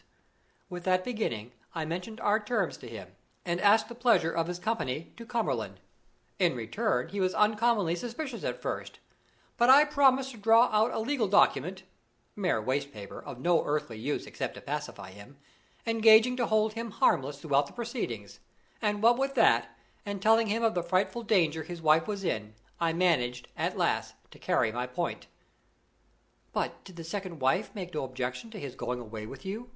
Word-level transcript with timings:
With 0.67 0.83
that 0.85 1.03
beginning, 1.03 1.51
I 1.75 1.85
mentioned 1.85 2.19
our 2.21 2.39
terms 2.39 2.75
to 2.77 2.87
him, 2.89 3.09
and 3.45 3.61
asked 3.61 3.87
the 3.87 3.93
pleasure 3.93 4.31
of 4.31 4.47
his 4.47 4.57
company 4.57 5.13
to 5.15 5.27
Cumberland 5.27 5.79
in 6.39 6.55
return, 6.55 7.09
he 7.09 7.19
was 7.19 7.35
uncommonly 7.35 7.95
suspicious 7.95 8.43
at 8.43 8.63
first, 8.63 8.97
but 9.57 9.69
I 9.69 9.85
promised 9.85 10.31
to 10.31 10.37
draw 10.37 10.69
out 10.71 10.91
a 10.91 10.97
legal 10.97 11.27
document 11.27 11.83
(mere 12.35 12.59
waste 12.59 12.91
paper, 12.91 13.21
of 13.23 13.39
no 13.39 13.63
earthly 13.63 13.99
use 13.99 14.25
except 14.25 14.55
to 14.55 14.61
pacify 14.61 15.11
him), 15.11 15.37
engaging 15.85 16.35
to 16.37 16.47
hold 16.47 16.73
him 16.73 16.89
harmless 16.89 17.39
throughout 17.39 17.67
the 17.67 17.73
proceedings; 17.73 18.39
and 18.81 19.03
what 19.03 19.19
with 19.19 19.35
that, 19.35 19.77
and 20.03 20.19
telling 20.19 20.47
him 20.47 20.63
of 20.63 20.73
the 20.73 20.81
frightful 20.81 21.21
danger 21.21 21.61
his 21.61 21.79
wife 21.79 22.07
was 22.07 22.23
in, 22.23 22.55
I 22.79 22.91
managed, 22.91 23.49
at 23.55 23.77
last, 23.77 24.15
to 24.31 24.39
carry 24.39 24.71
my 24.71 24.87
point." 24.87 25.27
"But 26.53 26.83
did 26.85 26.95
the 26.95 27.03
second 27.03 27.37
wife 27.37 27.75
make 27.75 27.93
no 27.93 28.03
objection 28.03 28.49
to 28.49 28.59
his 28.59 28.73
going 28.73 28.99
away 28.99 29.27
with 29.27 29.45
you?" 29.45 29.69